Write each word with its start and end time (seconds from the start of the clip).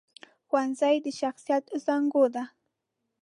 ښوونځی 0.47 0.95
د 1.05 1.07
شخصیت 1.19 1.65
زانګو 1.85 2.25
ده 2.33 2.43